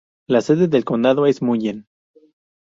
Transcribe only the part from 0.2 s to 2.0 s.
La sede del condado es Mullen.